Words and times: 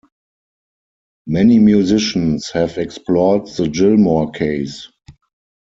Many 1.27 1.59
musicians 1.59 2.49
have 2.53 2.79
explored 2.79 3.45
the 3.49 3.67
Gilmore 3.69 4.31
case. 4.31 4.87